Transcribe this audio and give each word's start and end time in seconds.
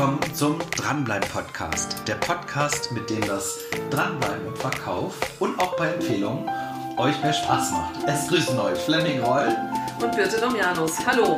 willkommen 0.00 0.34
zum 0.34 0.58
Dranbleiben-Podcast. 0.78 2.08
Der 2.08 2.14
Podcast, 2.14 2.90
mit 2.90 3.10
dem 3.10 3.20
das 3.26 3.58
Dranbleiben 3.90 4.46
im 4.46 4.56
Verkauf 4.56 5.14
und 5.40 5.60
auch 5.60 5.76
bei 5.76 5.88
Empfehlungen 5.88 6.48
euch 6.96 7.22
mehr 7.22 7.34
Spaß 7.34 7.70
macht. 7.72 7.96
Es 8.06 8.26
grüßen 8.28 8.58
euch 8.58 8.78
Fleming 8.78 9.20
Roll 9.20 9.54
und 10.00 10.16
Birte 10.16 10.40
Domianus. 10.40 11.04
Hallo. 11.06 11.36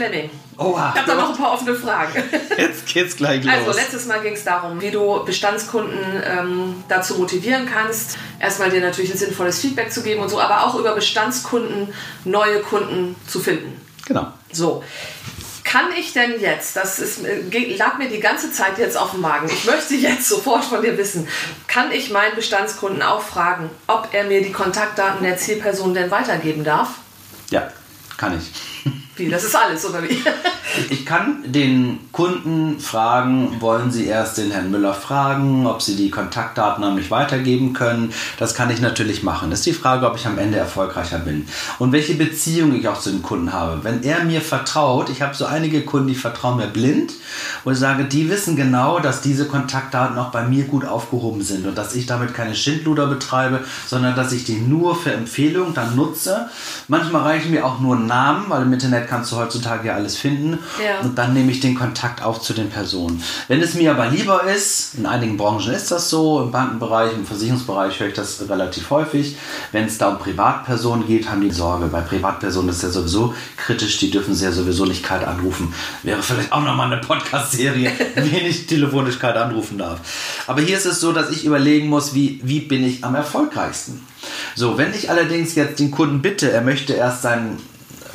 Fleming. 0.00 0.30
Oha. 0.56 0.92
Ich 0.94 1.00
habe 1.02 1.10
da 1.10 1.14
noch 1.14 1.30
ein 1.30 1.36
paar 1.36 1.52
offene 1.52 1.74
Fragen. 1.74 2.22
Jetzt 2.56 2.86
geht's 2.86 3.16
gleich 3.16 3.44
los. 3.44 3.52
Also, 3.52 3.72
letztes 3.72 4.06
Mal 4.06 4.20
ging 4.22 4.32
es 4.32 4.44
darum, 4.44 4.80
wie 4.80 4.90
du 4.90 5.22
Bestandskunden 5.26 5.98
ähm, 6.24 6.84
dazu 6.88 7.16
motivieren 7.16 7.68
kannst, 7.70 8.16
erstmal 8.38 8.70
dir 8.70 8.80
natürlich 8.80 9.10
ein 9.10 9.18
sinnvolles 9.18 9.58
Feedback 9.60 9.92
zu 9.92 10.02
geben 10.02 10.22
und 10.22 10.30
so, 10.30 10.40
aber 10.40 10.64
auch 10.64 10.74
über 10.76 10.94
Bestandskunden 10.94 11.92
neue 12.24 12.60
Kunden 12.60 13.14
zu 13.26 13.40
finden. 13.40 13.78
Genau. 14.06 14.28
So. 14.52 14.82
Kann 15.64 15.92
ich 15.96 16.14
denn 16.14 16.40
jetzt, 16.40 16.74
das 16.76 16.98
ist, 16.98 17.24
äh, 17.24 17.76
lag 17.76 17.98
mir 17.98 18.08
die 18.08 18.20
ganze 18.20 18.50
Zeit 18.50 18.78
jetzt 18.78 18.96
auf 18.96 19.12
dem 19.12 19.20
Magen, 19.20 19.48
ich 19.48 19.66
möchte 19.66 19.94
jetzt 19.94 20.28
sofort 20.28 20.64
von 20.64 20.82
dir 20.82 20.96
wissen, 20.96 21.28
kann 21.68 21.92
ich 21.92 22.10
meinen 22.10 22.34
Bestandskunden 22.34 23.02
auch 23.02 23.22
fragen, 23.22 23.70
ob 23.86 24.08
er 24.12 24.24
mir 24.24 24.42
die 24.42 24.50
Kontaktdaten 24.50 25.22
der 25.22 25.36
Zielperson 25.36 25.92
denn 25.92 26.10
weitergeben 26.10 26.64
darf? 26.64 26.94
Ja, 27.50 27.70
kann 28.16 28.38
ich. 28.38 28.92
Wie, 29.20 29.28
das 29.28 29.44
ist 29.44 29.54
alles, 29.54 29.84
oder 29.84 30.02
wie? 30.02 30.22
Ich 30.88 31.04
kann 31.04 31.42
den 31.44 31.98
Kunden 32.12 32.78
fragen, 32.80 33.60
wollen 33.60 33.90
Sie 33.90 34.06
erst 34.06 34.38
den 34.38 34.50
Herrn 34.50 34.70
Müller 34.70 34.94
fragen, 34.94 35.66
ob 35.66 35.82
Sie 35.82 35.96
die 35.96 36.10
Kontaktdaten 36.10 36.82
an 36.84 36.94
mich 36.94 37.10
weitergeben 37.10 37.72
können. 37.72 38.12
Das 38.38 38.54
kann 38.54 38.70
ich 38.70 38.80
natürlich 38.80 39.22
machen. 39.22 39.50
Das 39.50 39.60
ist 39.60 39.66
die 39.66 39.72
Frage, 39.72 40.06
ob 40.06 40.16
ich 40.16 40.26
am 40.26 40.38
Ende 40.38 40.58
erfolgreicher 40.58 41.18
bin. 41.18 41.46
Und 41.78 41.92
welche 41.92 42.14
Beziehung 42.14 42.74
ich 42.74 42.88
auch 42.88 43.00
zu 43.00 43.10
dem 43.10 43.22
Kunden 43.22 43.52
habe. 43.52 43.82
Wenn 43.82 44.02
er 44.02 44.24
mir 44.24 44.40
vertraut, 44.40 45.10
ich 45.10 45.22
habe 45.22 45.34
so 45.34 45.44
einige 45.44 45.82
Kunden, 45.82 46.08
die 46.08 46.14
vertrauen 46.14 46.56
mir 46.56 46.68
blind, 46.68 47.12
ich 47.70 47.78
sage, 47.78 48.04
die 48.04 48.28
wissen 48.28 48.56
genau, 48.56 49.00
dass 49.00 49.20
diese 49.20 49.46
Kontaktdaten 49.46 50.18
auch 50.18 50.30
bei 50.30 50.44
mir 50.44 50.64
gut 50.64 50.84
aufgehoben 50.84 51.42
sind 51.42 51.66
und 51.66 51.76
dass 51.76 51.94
ich 51.94 52.06
damit 52.06 52.34
keine 52.34 52.54
Schindluder 52.54 53.06
betreibe, 53.06 53.60
sondern 53.86 54.14
dass 54.14 54.32
ich 54.32 54.44
die 54.44 54.58
nur 54.58 54.96
für 54.96 55.12
Empfehlungen 55.12 55.74
dann 55.74 55.96
nutze. 55.96 56.48
Manchmal 56.88 57.22
reichen 57.22 57.50
mir 57.50 57.64
auch 57.64 57.80
nur 57.80 57.96
Namen, 57.96 58.46
weil 58.48 58.62
im 58.62 58.72
Internet 58.72 59.08
kannst 59.10 59.32
du 59.32 59.36
heutzutage 59.36 59.88
ja 59.88 59.94
alles 59.94 60.16
finden. 60.16 60.60
Ja. 60.82 61.00
Und 61.00 61.18
dann 61.18 61.34
nehme 61.34 61.50
ich 61.50 61.60
den 61.60 61.74
Kontakt 61.74 62.22
auf 62.22 62.40
zu 62.40 62.54
den 62.54 62.70
Personen. 62.70 63.22
Wenn 63.48 63.60
es 63.60 63.74
mir 63.74 63.90
aber 63.90 64.06
lieber 64.06 64.44
ist, 64.44 64.94
in 64.94 65.04
einigen 65.04 65.36
Branchen 65.36 65.72
ist 65.74 65.90
das 65.90 66.08
so, 66.08 66.40
im 66.42 66.52
Bankenbereich, 66.52 67.12
im 67.12 67.26
Versicherungsbereich 67.26 67.98
höre 67.98 68.08
ich 68.08 68.14
das 68.14 68.48
relativ 68.48 68.88
häufig. 68.90 69.36
Wenn 69.72 69.86
es 69.86 69.98
da 69.98 70.10
um 70.10 70.18
Privatpersonen 70.18 71.06
geht, 71.06 71.28
haben 71.28 71.40
die 71.40 71.50
Sorge. 71.50 71.86
Bei 71.86 72.00
Privatpersonen 72.00 72.70
ist 72.70 72.82
ja 72.84 72.90
sowieso 72.90 73.34
kritisch, 73.56 73.98
die 73.98 74.10
dürfen 74.10 74.34
sie 74.34 74.44
ja 74.44 74.52
sowieso 74.52 74.84
nicht 74.84 75.02
kalt 75.02 75.24
anrufen. 75.24 75.74
Wäre 76.04 76.22
vielleicht 76.22 76.52
auch 76.52 76.62
nochmal 76.62 76.92
eine 76.92 77.00
Podcast-Serie, 77.00 77.90
wen 78.14 78.46
ich 78.46 78.66
telefonisch 78.66 79.18
kalt 79.18 79.36
anrufen 79.36 79.76
darf. 79.76 79.98
Aber 80.46 80.60
hier 80.60 80.76
ist 80.76 80.86
es 80.86 81.00
so, 81.00 81.12
dass 81.12 81.30
ich 81.30 81.44
überlegen 81.44 81.88
muss, 81.88 82.14
wie, 82.14 82.40
wie 82.44 82.60
bin 82.60 82.84
ich 82.84 83.04
am 83.04 83.16
erfolgreichsten. 83.16 84.06
So, 84.54 84.78
wenn 84.78 84.94
ich 84.94 85.10
allerdings 85.10 85.54
jetzt 85.54 85.80
den 85.80 85.90
Kunden 85.90 86.22
bitte, 86.22 86.50
er 86.50 86.60
möchte 86.60 86.92
erst 86.92 87.22
seinen 87.22 87.58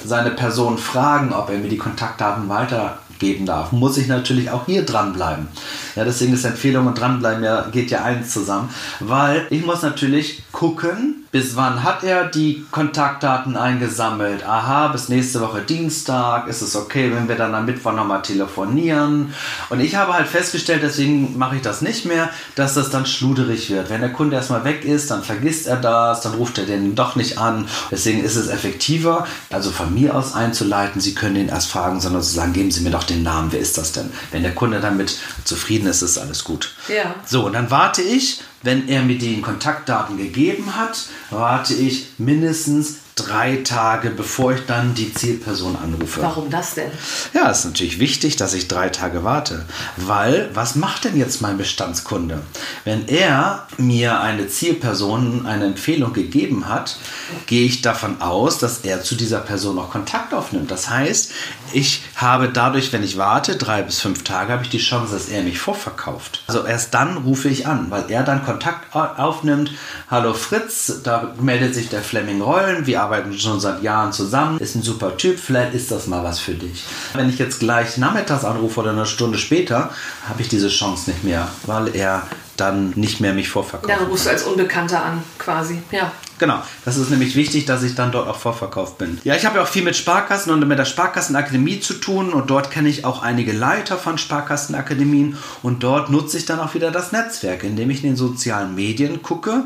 seine 0.03 0.31
Person 0.31 0.77
fragen, 0.77 1.33
ob 1.33 1.49
er 1.49 1.57
mir 1.57 1.69
die 1.69 1.77
Kontaktdaten 1.77 2.49
weitergeben 2.49 3.45
darf, 3.45 3.71
muss 3.71 3.97
ich 3.97 4.07
natürlich 4.07 4.49
auch 4.49 4.65
hier 4.65 4.85
dranbleiben. 4.85 5.47
Ja, 5.95 6.03
deswegen 6.03 6.33
ist 6.33 6.45
Empfehlung 6.45 6.87
und 6.87 6.99
dranbleiben 6.99 7.43
ja, 7.43 7.67
geht 7.71 7.91
ja 7.91 8.03
eins 8.03 8.31
zusammen, 8.31 8.69
weil 8.99 9.47
ich 9.49 9.65
muss 9.65 9.81
natürlich 9.81 10.43
gucken, 10.51 11.24
bis 11.35 11.57
wann 11.57 11.83
hat 11.83 12.05
er 12.05 12.27
die 12.27 12.65
Kontaktdaten 12.71 13.57
eingesammelt. 13.57 14.45
Aha, 14.45 14.87
bis 14.87 15.09
nächste 15.09 15.41
Woche 15.41 15.59
Dienstag 15.59 16.47
ist 16.47 16.61
es 16.61 16.77
okay, 16.77 17.11
wenn 17.13 17.27
wir 17.27 17.35
dann 17.35 17.53
am 17.53 17.65
Mittwoch 17.65 17.91
nochmal 17.91 18.21
telefonieren. 18.21 19.33
Und 19.69 19.81
ich 19.81 19.95
habe 19.95 20.13
halt 20.13 20.27
festgestellt, 20.27 20.81
deswegen 20.81 21.37
mache 21.37 21.57
ich 21.57 21.61
das 21.61 21.81
nicht 21.81 22.05
mehr, 22.05 22.29
dass 22.55 22.73
das 22.73 22.89
dann 22.89 23.05
schluderig 23.05 23.69
wird. 23.69 23.89
Wenn 23.89 23.99
der 23.99 24.13
Kunde 24.13 24.37
erstmal 24.37 24.63
weg 24.63 24.85
ist, 24.85 25.11
dann 25.11 25.23
vergisst 25.23 25.67
er 25.67 25.75
das, 25.75 26.21
dann 26.21 26.35
ruft 26.35 26.57
er 26.57 26.67
den 26.67 26.95
doch 26.95 27.17
nicht 27.17 27.37
an. 27.37 27.67
Deswegen 27.91 28.23
ist 28.23 28.37
es 28.37 28.47
effektiver, 28.47 29.27
also 29.49 29.71
von 29.71 29.93
mir 29.93 30.15
aus 30.15 30.35
einzuleiten, 30.35 31.01
Sie 31.01 31.15
können 31.15 31.35
ihn 31.35 31.49
erst 31.49 31.69
fragen, 31.69 31.99
sondern 31.99 32.23
zu 32.23 32.33
sagen, 32.33 32.53
geben 32.53 32.71
Sie 32.71 32.79
mir 32.79 32.91
doch 32.91 33.03
den 33.03 33.23
Namen, 33.23 33.51
wer 33.51 33.59
ist 33.59 33.77
das 33.77 33.91
denn? 33.91 34.09
Wenn 34.31 34.43
der 34.43 34.55
Kunde 34.55 34.79
damit 34.79 35.17
zufrieden 35.43 35.87
ist, 35.87 36.01
ist 36.01 36.17
alles 36.17 36.45
gut. 36.45 36.73
Ja. 36.87 37.13
So, 37.25 37.45
und 37.45 37.51
dann 37.51 37.71
warte 37.71 38.01
ich, 38.01 38.39
wenn 38.65 38.89
er 38.89 39.03
mir 39.03 39.17
die 39.17 39.41
Kontaktdaten 39.41 40.17
gegeben 40.17 40.75
hat, 40.75 41.07
warte 41.29 41.73
ich 41.73 42.07
mindestens 42.17 42.97
drei 43.15 43.61
Tage, 43.63 44.09
bevor 44.09 44.53
ich 44.53 44.65
dann 44.65 44.93
die 44.93 45.13
Zielperson 45.13 45.77
anrufe. 45.77 46.21
Warum 46.21 46.49
das 46.49 46.73
denn? 46.73 46.91
Ja, 47.33 47.49
es 47.49 47.59
ist 47.59 47.65
natürlich 47.65 47.99
wichtig, 47.99 48.35
dass 48.35 48.53
ich 48.53 48.67
drei 48.67 48.89
Tage 48.89 49.23
warte. 49.23 49.65
Weil, 49.95 50.49
was 50.53 50.75
macht 50.75 51.05
denn 51.05 51.17
jetzt 51.17 51.41
mein 51.41 51.57
Bestandskunde? 51.57 52.41
Wenn 52.83 53.07
er 53.07 53.67
mir 53.77 54.19
eine 54.19 54.49
Zielperson 54.49 55.45
eine 55.45 55.65
Empfehlung 55.65 56.11
gegeben 56.11 56.67
hat, 56.67 56.97
gehe 57.45 57.65
ich 57.65 57.81
davon 57.81 58.21
aus, 58.21 58.57
dass 58.57 58.79
er 58.79 59.01
zu 59.01 59.15
dieser 59.15 59.39
Person 59.39 59.79
auch 59.79 59.91
Kontakt 59.91 60.33
aufnimmt. 60.33 60.69
Das 60.69 60.89
heißt, 60.89 61.31
ich 61.71 62.03
habe 62.17 62.49
dadurch, 62.49 62.91
wenn 62.91 63.03
ich 63.03 63.17
warte, 63.17 63.55
drei 63.55 63.81
bis 63.81 64.01
fünf 64.01 64.25
Tage, 64.25 64.51
habe 64.51 64.63
ich 64.63 64.69
die 64.69 64.77
Chance, 64.77 65.13
dass 65.13 65.29
er 65.29 65.41
mich 65.43 65.59
vorverkauft. 65.59 66.43
Also 66.47 66.65
erst 66.65 66.93
dann 66.93 67.17
rufe 67.17 67.47
ich 67.47 67.65
an, 67.65 67.91
weil 67.91 68.05
er 68.09 68.23
dann 68.23 68.43
Kontakt 68.43 68.93
aufnimmt. 68.93 69.71
Hallo 70.11 70.33
Fritz, 70.33 71.01
da 71.03 71.33
meldet 71.39 71.73
sich 71.75 71.87
der 71.87 72.01
Fleming 72.01 72.41
Rollen. 72.41 72.85
Wir 72.85 73.04
arbeiten 73.05 73.37
schon 73.37 73.59
seit 73.59 73.83
Jahren 73.83 74.11
zusammen. 74.11 74.59
Ist 74.59 74.75
ein 74.75 74.81
super 74.81 75.15
Typ, 75.17 75.39
vielleicht 75.39 75.73
ist 75.73 75.91
das 75.91 76.07
mal 76.07 76.23
was 76.23 76.39
für 76.39 76.53
dich. 76.53 76.83
Wenn 77.13 77.29
ich 77.29 77.37
jetzt 77.37 77.59
gleich 77.59 77.97
nachmittags 77.97 78.43
anrufe 78.43 78.79
oder 78.79 78.91
eine 78.91 79.05
Stunde 79.05 79.37
später, 79.37 79.91
habe 80.27 80.41
ich 80.41 80.49
diese 80.49 80.69
Chance 80.69 81.11
nicht 81.11 81.23
mehr, 81.23 81.47
weil 81.65 81.95
er 81.95 82.23
dann 82.57 82.91
nicht 82.95 83.19
mehr 83.19 83.33
mich 83.33 83.49
vorverkauft. 83.49 83.89
Ja, 83.89 83.97
dann 83.99 84.07
rufst 84.07 84.25
du 84.25 84.29
als 84.29 84.43
Unbekannter 84.43 85.03
an, 85.03 85.23
quasi. 85.37 85.81
Ja. 85.91 86.11
Genau, 86.37 86.61
das 86.83 86.97
ist 86.97 87.09
nämlich 87.11 87.35
wichtig, 87.35 87.65
dass 87.65 87.83
ich 87.83 87.95
dann 87.95 88.11
dort 88.11 88.27
auch 88.27 88.37
vorverkauft 88.37 88.97
bin. 88.97 89.19
Ja, 89.23 89.35
ich 89.35 89.45
habe 89.45 89.57
ja 89.57 89.63
auch 89.63 89.67
viel 89.67 89.83
mit 89.83 89.95
Sparkassen 89.95 90.51
und 90.51 90.67
mit 90.67 90.77
der 90.77 90.85
Sparkassenakademie 90.85 91.79
zu 91.79 91.93
tun 91.93 92.33
und 92.33 92.49
dort 92.49 92.71
kenne 92.71 92.89
ich 92.89 93.05
auch 93.05 93.21
einige 93.21 93.53
Leiter 93.53 93.97
von 93.97 94.17
Sparkassenakademien 94.17 95.37
und 95.63 95.83
dort 95.83 96.09
nutze 96.09 96.37
ich 96.37 96.45
dann 96.45 96.59
auch 96.59 96.73
wieder 96.73 96.91
das 96.91 97.13
Netzwerk, 97.13 97.63
indem 97.63 97.89
ich 97.89 98.03
in 98.03 98.11
den 98.11 98.17
sozialen 98.17 98.75
Medien 98.75 99.21
gucke, 99.21 99.63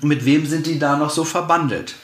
mit 0.00 0.24
wem 0.24 0.46
sind 0.46 0.66
die 0.66 0.78
da 0.78 0.96
noch 0.96 1.10
so 1.10 1.24
verbandelt. 1.24 1.96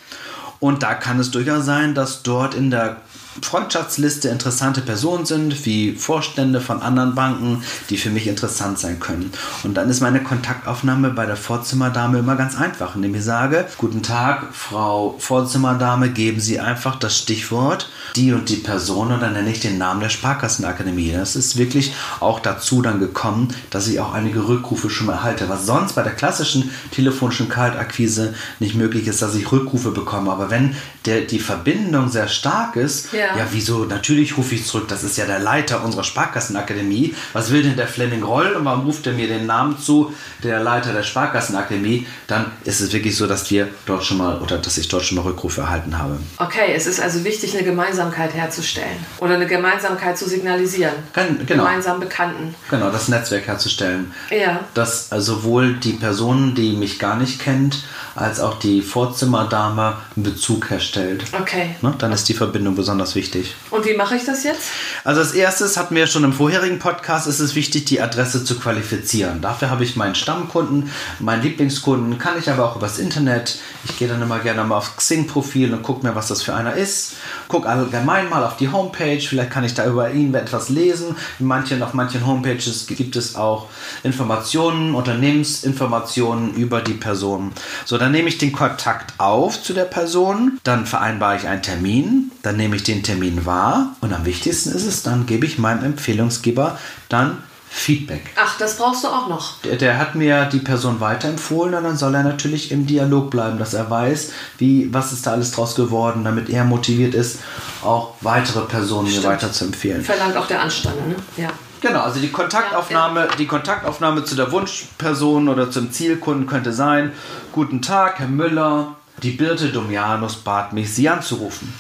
Und 0.62 0.84
da 0.84 0.94
kann 0.94 1.18
es 1.18 1.32
durchaus 1.32 1.64
sein, 1.64 1.96
dass 1.96 2.22
dort 2.22 2.54
in 2.54 2.70
der 2.70 2.98
Freundschaftsliste 3.40 4.28
interessante 4.28 4.82
Personen 4.82 5.24
sind, 5.24 5.64
wie 5.64 5.94
Vorstände 5.94 6.60
von 6.60 6.82
anderen 6.82 7.14
Banken, 7.14 7.62
die 7.88 7.96
für 7.96 8.10
mich 8.10 8.26
interessant 8.26 8.78
sein 8.78 9.00
können. 9.00 9.32
Und 9.62 9.74
dann 9.74 9.88
ist 9.88 10.00
meine 10.00 10.22
Kontaktaufnahme 10.22 11.10
bei 11.10 11.24
der 11.24 11.36
Vorzimmerdame 11.36 12.18
immer 12.18 12.36
ganz 12.36 12.56
einfach, 12.56 12.94
indem 12.94 13.14
ich 13.14 13.24
sage, 13.24 13.66
guten 13.78 14.02
Tag, 14.02 14.48
Frau 14.52 15.16
Vorzimmerdame, 15.18 16.10
geben 16.10 16.40
Sie 16.40 16.60
einfach 16.60 16.96
das 16.96 17.16
Stichwort 17.16 17.88
die 18.16 18.32
und 18.32 18.48
die 18.48 18.56
Person 18.56 19.12
und 19.12 19.20
dann 19.20 19.32
nenne 19.32 19.50
ich 19.50 19.60
den 19.60 19.78
Namen 19.78 20.00
der 20.00 20.08
Sparkassenakademie. 20.08 21.12
Das 21.12 21.36
ist 21.36 21.56
wirklich 21.56 21.94
auch 22.20 22.40
dazu 22.40 22.82
dann 22.82 23.00
gekommen, 23.00 23.54
dass 23.70 23.88
ich 23.88 24.00
auch 24.00 24.12
einige 24.12 24.48
Rückrufe 24.48 24.90
schon 24.90 25.06
mal 25.06 25.14
erhalte, 25.14 25.48
was 25.48 25.66
sonst 25.66 25.94
bei 25.94 26.02
der 26.02 26.12
klassischen 26.12 26.70
telefonischen 26.90 27.48
Kaltakquise 27.48 28.34
nicht 28.58 28.74
möglich 28.74 29.06
ist, 29.06 29.22
dass 29.22 29.34
ich 29.34 29.50
Rückrufe 29.50 29.90
bekomme. 29.90 30.30
Aber 30.30 30.50
wenn 30.50 30.76
der, 31.06 31.22
die 31.22 31.38
Verbindung 31.38 32.08
sehr 32.08 32.28
stark 32.28 32.76
ist, 32.76 33.12
Ja. 33.12 33.21
Ja, 33.36 33.46
wieso? 33.50 33.84
Natürlich 33.84 34.36
rufe 34.36 34.54
ich 34.54 34.66
zurück. 34.66 34.88
Das 34.88 35.02
ist 35.04 35.16
ja 35.16 35.26
der 35.26 35.38
Leiter 35.38 35.84
unserer 35.84 36.04
Sparkassenakademie. 36.04 37.14
Was 37.32 37.50
will 37.50 37.62
denn 37.62 37.76
der 37.76 37.86
Fleming 37.86 38.22
Roll 38.22 38.52
und 38.52 38.64
warum 38.64 38.86
ruft 38.86 39.06
er 39.06 39.12
mir 39.12 39.28
den 39.28 39.46
Namen 39.46 39.78
zu, 39.78 40.12
der 40.42 40.60
Leiter 40.60 40.92
der 40.92 41.02
Sparkassenakademie? 41.02 42.06
Dann 42.26 42.46
ist 42.64 42.80
es 42.80 42.92
wirklich 42.92 43.16
so, 43.16 43.26
dass 43.26 43.50
wir 43.50 43.68
dort 43.86 44.04
schon 44.04 44.18
mal 44.18 44.38
oder 44.40 44.58
dass 44.58 44.78
ich 44.78 44.88
dort 44.88 45.04
schon 45.04 45.16
mal 45.16 45.22
Rückrufe 45.22 45.62
erhalten 45.62 45.98
habe. 45.98 46.18
Okay, 46.38 46.72
es 46.74 46.86
ist 46.86 47.00
also 47.00 47.24
wichtig, 47.24 47.54
eine 47.54 47.64
Gemeinsamkeit 47.64 48.34
herzustellen 48.34 48.96
oder 49.18 49.34
eine 49.34 49.46
Gemeinsamkeit 49.46 50.18
zu 50.18 50.28
signalisieren. 50.28 50.94
Gen- 51.12 51.46
genau. 51.46 51.64
Gemeinsam 51.64 52.00
Bekannten. 52.00 52.54
Genau, 52.70 52.90
das 52.90 53.08
Netzwerk 53.08 53.46
herzustellen. 53.46 54.12
Ja. 54.30 54.60
Dass 54.74 55.12
äh, 55.12 55.20
sowohl 55.20 55.74
die 55.74 55.92
Person, 55.92 56.54
die 56.54 56.72
mich 56.72 56.98
gar 56.98 57.16
nicht 57.16 57.40
kennt, 57.40 57.84
als 58.14 58.40
auch 58.40 58.58
die 58.58 58.82
Vorzimmerdame 58.82 59.96
einen 60.16 60.22
Bezug 60.24 60.70
herstellt. 60.70 61.24
Okay. 61.32 61.76
Ne? 61.80 61.94
Dann 61.98 62.12
ist 62.12 62.28
die 62.28 62.34
Verbindung 62.34 62.74
besonders 62.74 63.11
besonders 63.12 63.14
wichtig. 63.14 63.54
Und 63.70 63.86
wie 63.86 63.94
mache 63.94 64.16
ich 64.16 64.24
das 64.24 64.44
jetzt? 64.44 64.62
Also 65.04 65.20
als 65.20 65.32
erstes 65.32 65.76
hatten 65.76 65.94
wir 65.94 66.06
schon 66.06 66.24
im 66.24 66.32
vorherigen 66.32 66.78
Podcast, 66.78 67.26
ist 67.26 67.40
es 67.40 67.54
wichtig, 67.54 67.84
die 67.86 68.00
Adresse 68.00 68.44
zu 68.44 68.58
qualifizieren. 68.58 69.40
Dafür 69.40 69.70
habe 69.70 69.84
ich 69.84 69.96
meinen 69.96 70.14
Stammkunden, 70.14 70.90
meinen 71.20 71.42
Lieblingskunden, 71.42 72.18
kann 72.18 72.38
ich 72.38 72.50
aber 72.50 72.64
auch 72.64 72.76
übers 72.76 72.98
Internet. 72.98 73.58
Ich 73.84 73.98
gehe 73.98 74.08
dann 74.08 74.22
immer 74.22 74.38
gerne 74.40 74.64
mal 74.64 74.76
aufs 74.76 74.96
Xing-Profil 74.96 75.72
und 75.72 75.82
gucke 75.82 76.06
mir, 76.06 76.14
was 76.14 76.28
das 76.28 76.42
für 76.42 76.54
einer 76.54 76.74
ist. 76.74 77.14
Gucke 77.52 77.68
allgemein 77.68 78.30
mal 78.30 78.44
auf 78.44 78.56
die 78.56 78.72
Homepage, 78.72 79.20
vielleicht 79.20 79.50
kann 79.50 79.62
ich 79.62 79.74
da 79.74 79.86
über 79.86 80.10
ihn 80.10 80.32
etwas 80.32 80.70
lesen. 80.70 81.16
In 81.38 81.46
manchen, 81.46 81.82
auf 81.82 81.92
manchen 81.92 82.26
Homepages 82.26 82.86
gibt 82.86 83.14
es 83.14 83.36
auch 83.36 83.66
Informationen, 84.02 84.94
Unternehmensinformationen 84.94 86.54
über 86.54 86.80
die 86.80 86.94
Person. 86.94 87.52
So, 87.84 87.98
dann 87.98 88.10
nehme 88.12 88.30
ich 88.30 88.38
den 88.38 88.52
Kontakt 88.52 89.12
auf 89.18 89.62
zu 89.62 89.74
der 89.74 89.84
Person, 89.84 90.60
dann 90.64 90.86
vereinbare 90.86 91.36
ich 91.36 91.46
einen 91.46 91.60
Termin, 91.60 92.32
dann 92.40 92.56
nehme 92.56 92.76
ich 92.76 92.84
den 92.84 93.02
Termin 93.02 93.44
wahr 93.44 93.96
und 94.00 94.14
am 94.14 94.24
wichtigsten 94.24 94.70
ist 94.70 94.86
es, 94.86 95.02
dann 95.02 95.26
gebe 95.26 95.44
ich 95.44 95.58
meinem 95.58 95.84
Empfehlungsgeber 95.84 96.78
dann 97.10 97.36
Feedback. 97.74 98.30
Ach, 98.36 98.58
das 98.58 98.76
brauchst 98.76 99.02
du 99.02 99.08
auch 99.08 99.28
noch. 99.28 99.60
Der, 99.62 99.76
der, 99.76 99.98
hat 99.98 100.14
mir 100.14 100.44
die 100.44 100.58
Person 100.58 101.00
weiterempfohlen 101.00 101.74
und 101.74 101.84
dann 101.84 101.96
soll 101.96 102.14
er 102.14 102.22
natürlich 102.22 102.70
im 102.70 102.86
Dialog 102.86 103.30
bleiben, 103.30 103.58
dass 103.58 103.72
er 103.72 103.88
weiß, 103.88 104.30
wie, 104.58 104.92
was 104.92 105.12
ist 105.12 105.26
da 105.26 105.32
alles 105.32 105.52
draus 105.52 105.74
geworden, 105.74 106.22
damit 106.22 106.50
er 106.50 106.64
motiviert 106.64 107.14
ist, 107.14 107.38
auch 107.82 108.14
weitere 108.20 108.60
Personen 108.66 109.08
Stimmt. 109.08 109.24
mir 109.24 109.30
weiter 109.30 109.50
zu 109.50 109.64
empfehlen. 109.64 110.04
Verlangt 110.04 110.36
auch 110.36 110.46
der 110.46 110.60
Anstand, 110.60 111.08
ne? 111.08 111.16
Ja. 111.38 111.48
Genau, 111.80 112.02
also 112.02 112.20
die 112.20 112.30
Kontaktaufnahme, 112.30 113.20
ja, 113.20 113.26
ja. 113.26 113.36
die 113.36 113.46
Kontaktaufnahme 113.46 114.22
zu 114.24 114.36
der 114.36 114.52
Wunschperson 114.52 115.48
oder 115.48 115.70
zum 115.70 115.90
Zielkunden 115.90 116.46
könnte 116.46 116.72
sein: 116.72 117.12
Guten 117.52 117.82
Tag, 117.82 118.20
Herr 118.20 118.28
Müller. 118.28 118.96
Die 119.22 119.32
Birte 119.32 119.70
Domianus 119.70 120.36
bat 120.36 120.72
mich, 120.72 120.92
Sie 120.92 121.08
anzurufen. 121.08 121.72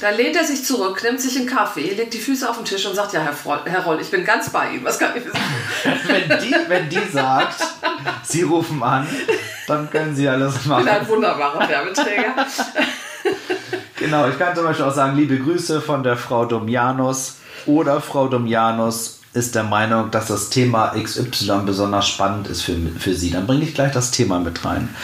Da 0.00 0.10
lehnt 0.10 0.36
er 0.36 0.44
sich 0.44 0.64
zurück, 0.64 1.02
nimmt 1.02 1.20
sich 1.20 1.36
einen 1.36 1.48
Kaffee, 1.48 1.92
legt 1.92 2.14
die 2.14 2.18
Füße 2.18 2.48
auf 2.48 2.56
den 2.56 2.64
Tisch 2.64 2.86
und 2.86 2.94
sagt, 2.94 3.14
ja, 3.14 3.20
Herr, 3.20 3.32
Froll, 3.32 3.58
Herr 3.64 3.82
Roll, 3.82 3.98
ich 4.00 4.08
bin 4.12 4.24
ganz 4.24 4.48
bei 4.50 4.70
Ihnen. 4.70 4.84
Was 4.84 4.96
kann 4.96 5.10
ich 5.16 5.24
wissen? 5.24 5.40
wenn, 6.06 6.38
die, 6.38 6.54
wenn 6.68 6.88
die 6.88 7.00
sagt, 7.12 7.66
Sie 8.22 8.42
rufen 8.42 8.80
an, 8.80 9.08
dann 9.66 9.90
können 9.90 10.14
Sie 10.14 10.28
alles 10.28 10.66
machen. 10.66 10.86
Ich 10.86 10.92
bin 10.92 11.00
ein 11.00 11.08
wunderbarer 11.08 11.68
Werbeträger. 11.68 12.46
genau, 13.96 14.28
ich 14.28 14.38
kann 14.38 14.54
zum 14.54 14.66
Beispiel 14.66 14.84
auch 14.84 14.94
sagen, 14.94 15.16
liebe 15.16 15.36
Grüße 15.36 15.80
von 15.80 16.04
der 16.04 16.16
Frau 16.16 16.44
Domianus 16.44 17.38
oder 17.66 18.00
Frau 18.00 18.28
Domianus 18.28 19.18
ist 19.34 19.56
der 19.56 19.64
Meinung, 19.64 20.10
dass 20.10 20.28
das 20.28 20.48
Thema 20.48 20.94
XY 20.96 21.62
besonders 21.66 22.08
spannend 22.08 22.48
ist 22.48 22.62
für, 22.62 22.76
für 22.98 23.14
sie. 23.14 23.30
Dann 23.30 23.46
bringe 23.46 23.64
ich 23.64 23.74
gleich 23.74 23.92
das 23.92 24.10
Thema 24.10 24.38
mit 24.38 24.64
rein. 24.64 24.94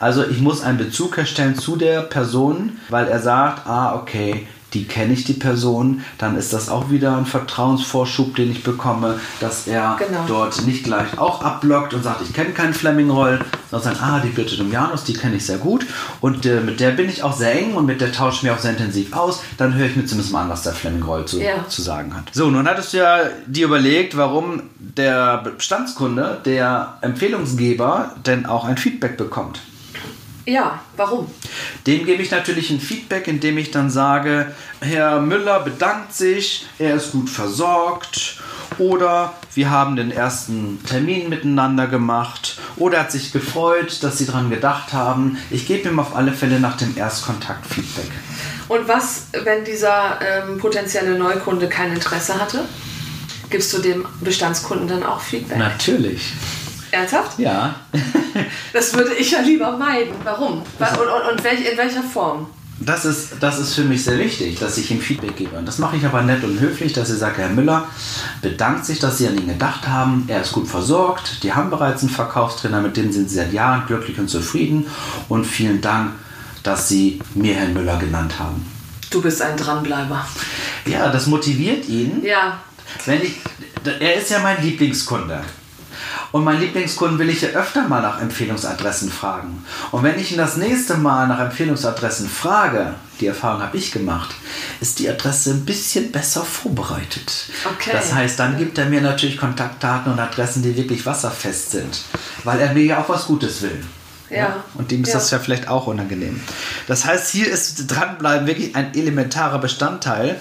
Also 0.00 0.24
ich 0.24 0.40
muss 0.40 0.62
einen 0.62 0.78
Bezug 0.78 1.16
herstellen 1.16 1.56
zu 1.56 1.76
der 1.76 2.02
Person, 2.02 2.78
weil 2.88 3.08
er 3.08 3.20
sagt, 3.20 3.66
ah, 3.66 3.94
okay, 3.94 4.46
die 4.74 4.84
kenne 4.84 5.14
ich 5.14 5.24
die 5.24 5.34
Person, 5.34 6.04
dann 6.18 6.36
ist 6.36 6.52
das 6.52 6.68
auch 6.68 6.90
wieder 6.90 7.16
ein 7.16 7.26
Vertrauensvorschub, 7.26 8.36
den 8.36 8.50
ich 8.50 8.62
bekomme, 8.62 9.18
dass 9.40 9.66
er 9.66 9.96
genau. 9.98 10.24
dort 10.26 10.66
nicht 10.66 10.84
gleich 10.84 11.18
auch 11.18 11.42
abblockt 11.42 11.94
und 11.94 12.02
sagt, 12.02 12.20
ich 12.22 12.34
kenne 12.34 12.50
keinen 12.50 12.74
Fleming 12.74 13.10
Roll, 13.10 13.40
sondern 13.70 13.94
sagt, 13.94 14.02
ah, 14.02 14.20
die 14.22 14.28
Birte 14.28 14.56
Domianus, 14.56 15.04
die 15.04 15.14
kenne 15.14 15.36
ich 15.36 15.46
sehr 15.46 15.58
gut 15.58 15.86
und 16.20 16.44
äh, 16.44 16.60
mit 16.60 16.80
der 16.80 16.90
bin 16.90 17.08
ich 17.08 17.22
auch 17.22 17.34
sehr 17.34 17.58
eng 17.58 17.74
und 17.74 17.86
mit 17.86 18.00
der 18.00 18.12
tausche 18.12 18.38
ich 18.38 18.42
mir 18.42 18.52
auch 18.52 18.58
sehr 18.58 18.72
intensiv 18.72 19.14
aus, 19.14 19.42
dann 19.56 19.74
höre 19.74 19.86
ich 19.86 19.96
mir 19.96 20.04
zumindest 20.04 20.32
mal 20.32 20.42
an, 20.42 20.50
was 20.50 20.62
der 20.62 20.72
Fleming 20.72 21.02
Roll 21.02 21.24
zu, 21.24 21.40
ja. 21.40 21.66
zu 21.68 21.80
sagen 21.80 22.14
hat. 22.14 22.24
So, 22.32 22.50
nun 22.50 22.68
hattest 22.68 22.92
du 22.92 22.98
ja 22.98 23.20
dir 23.46 23.66
überlegt, 23.66 24.16
warum 24.16 24.64
der 24.78 25.38
Bestandskunde, 25.38 26.40
der 26.44 26.98
Empfehlungsgeber, 27.00 28.12
denn 28.26 28.44
auch 28.44 28.66
ein 28.66 28.76
Feedback 28.76 29.16
bekommt. 29.16 29.60
Ja, 30.48 30.80
warum? 30.96 31.30
Dem 31.86 32.06
gebe 32.06 32.22
ich 32.22 32.30
natürlich 32.30 32.70
ein 32.70 32.80
Feedback, 32.80 33.28
indem 33.28 33.58
ich 33.58 33.70
dann 33.70 33.90
sage, 33.90 34.54
Herr 34.80 35.20
Müller 35.20 35.60
bedankt 35.60 36.14
sich, 36.14 36.66
er 36.78 36.94
ist 36.94 37.12
gut 37.12 37.28
versorgt 37.28 38.40
oder 38.78 39.34
wir 39.52 39.68
haben 39.68 39.96
den 39.96 40.10
ersten 40.10 40.82
Termin 40.86 41.28
miteinander 41.28 41.86
gemacht 41.86 42.58
oder 42.76 43.00
hat 43.00 43.12
sich 43.12 43.30
gefreut, 43.30 44.02
dass 44.02 44.16
Sie 44.16 44.24
daran 44.24 44.48
gedacht 44.48 44.94
haben. 44.94 45.36
Ich 45.50 45.66
gebe 45.66 45.90
ihm 45.90 46.00
auf 46.00 46.16
alle 46.16 46.32
Fälle 46.32 46.60
nach 46.60 46.78
dem 46.78 46.96
Erstkontakt 46.96 47.66
Feedback. 47.66 48.10
Und 48.68 48.88
was, 48.88 49.26
wenn 49.44 49.66
dieser 49.66 50.18
ähm, 50.22 50.56
potenzielle 50.56 51.18
Neukunde 51.18 51.68
kein 51.68 51.92
Interesse 51.92 52.40
hatte? 52.40 52.64
Gibst 53.50 53.74
du 53.74 53.80
dem 53.80 54.06
Bestandskunden 54.22 54.88
dann 54.88 55.02
auch 55.02 55.20
Feedback? 55.20 55.58
Natürlich. 55.58 56.32
Ernsthaft? 56.90 57.38
Ja. 57.38 57.74
das 58.72 58.94
würde 58.94 59.14
ich 59.14 59.30
ja 59.30 59.40
lieber 59.40 59.76
meiden. 59.76 60.14
Warum? 60.24 60.62
Und, 60.62 60.62
und, 60.80 61.32
und 61.32 61.44
welch, 61.44 61.70
in 61.70 61.76
welcher 61.76 62.02
Form? 62.02 62.46
Das 62.80 63.04
ist, 63.04 63.30
das 63.40 63.58
ist 63.58 63.74
für 63.74 63.82
mich 63.82 64.04
sehr 64.04 64.18
wichtig, 64.18 64.60
dass 64.60 64.78
ich 64.78 64.90
ihm 64.92 65.00
Feedback 65.00 65.36
gebe. 65.36 65.56
Und 65.58 65.66
das 65.66 65.78
mache 65.78 65.96
ich 65.96 66.04
aber 66.06 66.22
nett 66.22 66.44
und 66.44 66.60
höflich, 66.60 66.92
dass 66.92 67.10
ich 67.10 67.18
sage, 67.18 67.38
Herr 67.38 67.48
Müller 67.48 67.88
bedankt 68.40 68.86
sich, 68.86 69.00
dass 69.00 69.18
Sie 69.18 69.26
an 69.26 69.36
ihn 69.36 69.48
gedacht 69.48 69.88
haben. 69.88 70.24
Er 70.28 70.42
ist 70.42 70.52
gut 70.52 70.68
versorgt. 70.68 71.42
Die 71.42 71.52
haben 71.52 71.70
bereits 71.70 72.02
einen 72.02 72.10
Verkaufstrainer, 72.10 72.80
mit 72.80 72.96
dem 72.96 73.10
sind 73.10 73.28
Sie 73.28 73.36
seit 73.36 73.52
Jahren 73.52 73.84
glücklich 73.86 74.18
und 74.18 74.28
zufrieden. 74.28 74.86
Und 75.28 75.44
vielen 75.44 75.80
Dank, 75.80 76.12
dass 76.62 76.88
Sie 76.88 77.20
mir 77.34 77.54
Herrn 77.54 77.74
Müller 77.74 77.98
genannt 77.98 78.38
haben. 78.38 78.64
Du 79.10 79.22
bist 79.22 79.42
ein 79.42 79.56
Dranbleiber. 79.56 80.24
Ja, 80.86 81.10
das 81.10 81.26
motiviert 81.26 81.88
ihn. 81.88 82.22
Ja. 82.22 82.60
Wenn 83.06 83.22
ich, 83.22 83.36
er 83.84 84.14
ist 84.14 84.30
ja 84.30 84.38
mein 84.38 84.62
Lieblingskunde. 84.62 85.42
Und 86.30 86.44
mein 86.44 86.60
Lieblingskunden 86.60 87.18
will 87.18 87.30
ich 87.30 87.40
ja 87.40 87.48
öfter 87.50 87.88
mal 87.88 88.02
nach 88.02 88.20
Empfehlungsadressen 88.20 89.10
fragen. 89.10 89.64
Und 89.90 90.02
wenn 90.02 90.18
ich 90.18 90.32
ihn 90.32 90.38
das 90.38 90.56
nächste 90.56 90.96
Mal 90.96 91.26
nach 91.26 91.40
Empfehlungsadressen 91.40 92.28
frage, 92.28 92.94
die 93.20 93.26
Erfahrung 93.26 93.62
habe 93.62 93.76
ich 93.76 93.92
gemacht, 93.92 94.34
ist 94.80 94.98
die 94.98 95.08
Adresse 95.08 95.50
ein 95.50 95.64
bisschen 95.64 96.12
besser 96.12 96.44
vorbereitet. 96.44 97.50
Okay. 97.64 97.90
Das 97.92 98.12
heißt, 98.12 98.38
dann 98.38 98.58
gibt 98.58 98.78
er 98.78 98.86
mir 98.86 99.00
natürlich 99.00 99.38
Kontaktdaten 99.38 100.12
und 100.12 100.20
Adressen, 100.20 100.62
die 100.62 100.76
wirklich 100.76 101.06
wasserfest 101.06 101.70
sind, 101.70 102.02
weil 102.44 102.60
er 102.60 102.74
mir 102.74 102.84
ja 102.84 103.00
auch 103.00 103.08
was 103.08 103.26
Gutes 103.26 103.62
will. 103.62 103.84
Ja. 104.30 104.36
ja. 104.36 104.64
Und 104.74 104.90
dem 104.90 105.02
ist 105.02 105.08
ja. 105.08 105.14
das 105.14 105.30
ja 105.30 105.38
vielleicht 105.38 105.68
auch 105.68 105.86
unangenehm. 105.86 106.40
Das 106.86 107.06
heißt, 107.06 107.30
hier 107.30 107.48
ist 107.50 107.86
dranbleiben 107.86 108.46
wirklich 108.46 108.76
ein 108.76 108.94
elementarer 108.94 109.58
Bestandteil 109.58 110.38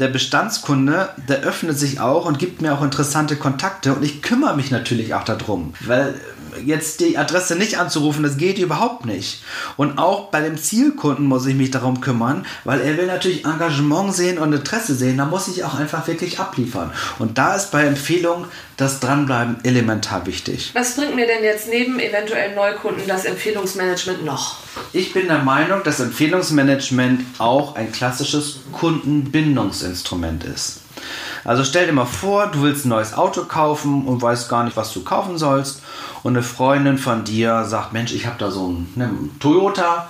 der 0.00 0.08
Bestandskunde, 0.08 1.10
der 1.28 1.40
öffnet 1.40 1.78
sich 1.78 2.00
auch 2.00 2.24
und 2.24 2.38
gibt 2.38 2.62
mir 2.62 2.74
auch 2.74 2.82
interessante 2.82 3.36
Kontakte 3.36 3.94
und 3.94 4.02
ich 4.02 4.22
kümmere 4.22 4.56
mich 4.56 4.70
natürlich 4.70 5.14
auch 5.14 5.24
darum, 5.24 5.74
weil 5.80 6.14
jetzt 6.64 7.00
die 7.00 7.18
Adresse 7.18 7.56
nicht 7.56 7.78
anzurufen, 7.78 8.22
das 8.22 8.36
geht 8.36 8.58
überhaupt 8.58 9.06
nicht. 9.06 9.42
Und 9.76 9.98
auch 9.98 10.30
bei 10.30 10.40
dem 10.40 10.58
Zielkunden 10.58 11.26
muss 11.26 11.46
ich 11.46 11.54
mich 11.54 11.70
darum 11.70 12.00
kümmern, 12.00 12.46
weil 12.64 12.80
er 12.80 12.96
will 12.96 13.06
natürlich 13.06 13.44
Engagement 13.44 14.14
sehen 14.14 14.38
und 14.38 14.52
Interesse 14.52 14.94
sehen. 14.94 15.18
Da 15.18 15.24
muss 15.24 15.48
ich 15.48 15.64
auch 15.64 15.74
einfach 15.74 16.06
wirklich 16.06 16.38
abliefern. 16.38 16.92
Und 17.18 17.38
da 17.38 17.54
ist 17.54 17.70
bei 17.70 17.84
Empfehlung 17.84 18.46
das 18.76 19.00
Dranbleiben 19.00 19.58
elementar 19.62 20.26
wichtig. 20.26 20.70
Was 20.74 20.96
bringt 20.96 21.14
mir 21.14 21.26
denn 21.26 21.44
jetzt 21.44 21.68
neben 21.68 22.00
eventuellen 22.00 22.54
Neukunden 22.54 23.06
das 23.06 23.24
Empfehlungsmanagement 23.24 24.24
noch? 24.24 24.58
Ich 24.92 25.12
bin 25.12 25.26
der 25.26 25.38
Meinung, 25.38 25.82
dass 25.82 26.00
Empfehlungsmanagement 26.00 27.20
auch 27.38 27.74
ein 27.74 27.92
klassisches 27.92 28.60
Kundenbindungsinstrument 28.72 29.89
ist. 30.44 30.80
Also 31.44 31.64
stell 31.64 31.86
dir 31.86 31.92
mal 31.92 32.04
vor, 32.04 32.48
du 32.48 32.62
willst 32.62 32.84
ein 32.84 32.90
neues 32.90 33.14
Auto 33.14 33.44
kaufen 33.44 34.06
und 34.06 34.20
weißt 34.20 34.48
gar 34.48 34.64
nicht, 34.64 34.76
was 34.76 34.92
du 34.92 35.02
kaufen 35.02 35.38
sollst. 35.38 35.82
Und 36.22 36.36
eine 36.36 36.42
Freundin 36.42 36.98
von 36.98 37.24
dir 37.24 37.64
sagt, 37.64 37.92
Mensch, 37.92 38.12
ich 38.12 38.26
habe 38.26 38.36
da 38.38 38.50
so 38.50 38.66
einen, 38.66 38.92
ne, 38.94 39.10
Toyota 39.38 40.08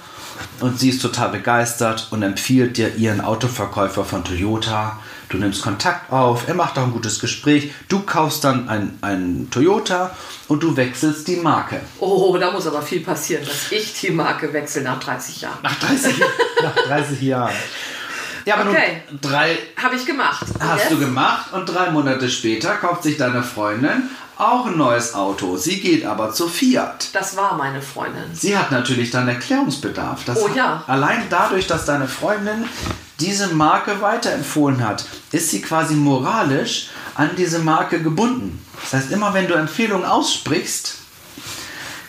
und 0.61 0.79
sie 0.79 0.91
ist 0.91 1.03
total 1.03 1.31
begeistert 1.31 2.09
und 2.11 2.23
empfiehlt 2.23 2.77
dir 2.77 2.97
ihren 2.97 3.21
Autoverkäufer 3.21 4.05
von 4.05 4.25
Toyota. 4.25 4.99
Du 5.29 5.39
nimmst 5.39 5.63
Kontakt 5.63 6.11
auf, 6.13 6.49
er 6.49 6.55
macht 6.55 6.77
auch 6.77 6.83
ein 6.83 6.93
gutes 6.93 7.21
Gespräch. 7.21 7.73
Du 7.89 8.01
kaufst 8.01 8.43
dann 8.43 8.69
einen 8.69 9.49
Toyota 9.51 10.17
und 10.49 10.63
du 10.63 10.77
wechselst 10.77 11.29
die 11.29 11.37
Marke. 11.37 11.81
Oh, 12.01 12.37
da 12.37 12.51
muss 12.51 12.67
aber 12.67 12.83
viel 12.83 13.01
passieren, 13.01 13.45
dass 13.45 13.71
ich 13.71 14.01
die 14.01 14.11
Marke 14.11 14.53
wechsle 14.53 14.83
nach 14.83 14.99
30 14.99 15.43
Jahren. 15.43 15.59
Nach 15.63 15.79
30, 15.79 16.15
nach 16.63 16.75
30 16.75 17.23
Jahren. 17.23 17.55
Ja, 18.45 18.57
aber 18.57 18.71
okay. 18.71 19.03
nur 19.11 19.21
drei. 19.21 19.59
Habe 19.77 19.97
ich 19.97 20.07
gemacht. 20.07 20.47
Hast 20.59 20.85
yes. 20.85 20.89
du 20.91 20.99
gemacht 20.99 21.53
und 21.53 21.67
drei 21.67 21.91
Monate 21.91 22.29
später 22.29 22.77
kauft 22.77 23.03
sich 23.03 23.17
deine 23.17 23.43
Freundin 23.43 24.11
auch 24.41 24.67
ein 24.67 24.77
neues 24.77 25.15
Auto. 25.15 25.57
Sie 25.57 25.81
geht 25.81 26.05
aber 26.05 26.33
zu 26.33 26.49
Fiat. 26.49 27.09
Das 27.13 27.37
war 27.37 27.57
meine 27.57 27.83
Freundin. 27.83 28.25
Sie 28.33 28.57
hat 28.57 28.71
natürlich 28.71 29.11
dann 29.11 29.29
Erklärungsbedarf. 29.29 30.25
Das 30.25 30.43
oh 30.43 30.49
ja. 30.55 30.83
Allein 30.87 31.25
dadurch, 31.29 31.67
dass 31.67 31.85
deine 31.85 32.09
Freundin 32.09 32.65
diese 33.21 33.49
Marke 33.49 34.01
weiterempfohlen 34.01 34.87
hat, 34.87 35.05
ist 35.31 35.51
sie 35.51 35.61
quasi 35.61 35.95
moralisch 35.95 36.89
an 37.15 37.31
diese 37.37 37.59
Marke 37.59 38.03
gebunden. 38.03 38.65
Das 38.81 38.95
heißt, 38.95 39.13
immer 39.13 39.35
wenn 39.35 39.47
du 39.47 39.55
Empfehlungen 39.55 40.07
aussprichst, 40.07 40.97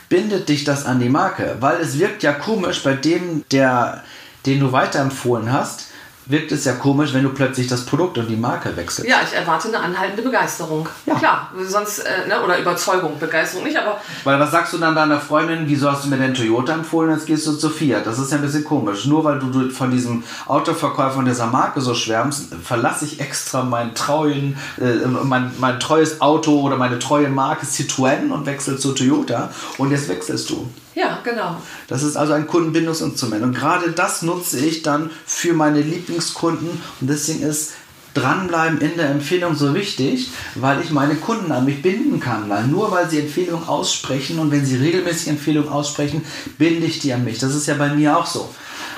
bindet 0.07 0.47
dich 0.47 0.63
das 0.63 0.85
an 0.85 0.99
die 0.99 1.09
Marke, 1.09 1.57
weil 1.59 1.81
es 1.81 1.99
wirkt 1.99 2.23
ja 2.23 2.33
komisch 2.33 2.83
bei 2.83 2.93
dem, 2.93 3.43
der, 3.51 4.03
den 4.45 4.59
du 4.59 4.71
weiterempfohlen 4.71 5.51
hast, 5.51 5.87
wirkt 6.31 6.51
es 6.51 6.65
ja 6.65 6.73
komisch, 6.73 7.13
wenn 7.13 7.23
du 7.23 7.29
plötzlich 7.29 7.67
das 7.67 7.85
Produkt 7.85 8.17
und 8.17 8.27
die 8.27 8.35
Marke 8.35 8.75
wechselst. 8.75 9.09
Ja, 9.09 9.17
ich 9.23 9.35
erwarte 9.35 9.67
eine 9.67 9.79
anhaltende 9.79 10.23
Begeisterung. 10.23 10.87
Ja. 11.05 11.15
Klar, 11.15 11.51
sonst, 11.67 11.99
äh, 11.99 12.27
ne, 12.27 12.41
oder 12.43 12.57
Überzeugung, 12.57 13.19
Begeisterung 13.19 13.65
nicht, 13.65 13.77
aber 13.77 13.99
Weil 14.23 14.39
was 14.39 14.51
sagst 14.51 14.73
du 14.73 14.77
dann 14.77 14.95
deiner 14.95 15.19
Freundin, 15.19 15.63
wieso 15.65 15.91
hast 15.91 16.05
du 16.05 16.09
mir 16.09 16.17
den 16.17 16.33
Toyota 16.33 16.73
empfohlen, 16.73 17.11
jetzt 17.11 17.27
gehst 17.27 17.45
du 17.47 17.53
zu 17.53 17.69
Fiat? 17.69 18.05
Das 18.07 18.17
ist 18.17 18.31
ja 18.31 18.37
ein 18.37 18.43
bisschen 18.43 18.63
komisch. 18.63 19.05
Nur 19.05 19.23
weil 19.23 19.39
du 19.39 19.51
du 19.51 19.69
von 19.69 19.91
diesem 19.91 20.23
Autoverkäufer 20.47 21.17
und 21.17 21.25
dieser 21.25 21.47
Marke 21.47 21.81
so 21.81 21.93
schwärmst, 21.93 22.53
verlasse 22.63 23.05
ich 23.05 23.19
extra 23.19 23.63
meinen 23.63 23.93
treuen, 23.93 24.57
äh, 24.79 25.07
mein, 25.07 25.51
mein 25.59 25.79
treues 25.79 26.21
Auto 26.21 26.61
oder 26.61 26.77
meine 26.77 26.99
treue 26.99 27.29
Marke 27.29 27.65
Citroën 27.65 28.31
und 28.31 28.45
wechsle 28.45 28.77
zu 28.77 28.93
Toyota 28.93 29.49
und 29.77 29.91
jetzt 29.91 30.07
wechselst 30.09 30.49
du. 30.49 30.69
Ja, 30.95 31.19
genau. 31.23 31.61
Das 31.87 32.03
ist 32.03 32.15
also 32.15 32.33
ein 32.33 32.47
Kundenbindungsinstrument. 32.47 33.43
Und 33.43 33.53
gerade 33.53 33.91
das 33.91 34.21
nutze 34.21 34.59
ich 34.59 34.81
dann 34.81 35.09
für 35.25 35.53
meine 35.53 35.81
Lieblingskunden. 35.81 36.69
Und 36.69 37.09
deswegen 37.09 37.43
ist 37.43 37.73
Dranbleiben 38.13 38.81
in 38.81 38.97
der 38.97 39.09
Empfehlung 39.09 39.55
so 39.55 39.73
wichtig, 39.73 40.31
weil 40.55 40.81
ich 40.81 40.91
meine 40.91 41.15
Kunden 41.15 41.51
an 41.51 41.63
mich 41.63 41.81
binden 41.81 42.19
kann. 42.19 42.49
Weil 42.49 42.67
nur 42.67 42.91
weil 42.91 43.09
sie 43.09 43.19
Empfehlungen 43.19 43.67
aussprechen 43.67 44.39
und 44.39 44.51
wenn 44.51 44.65
sie 44.65 44.75
regelmäßig 44.75 45.29
Empfehlungen 45.29 45.69
aussprechen, 45.69 46.25
binde 46.57 46.87
ich 46.87 46.99
die 46.99 47.13
an 47.13 47.23
mich. 47.23 47.39
Das 47.39 47.55
ist 47.55 47.67
ja 47.67 47.75
bei 47.75 47.93
mir 47.93 48.17
auch 48.17 48.25
so. 48.25 48.53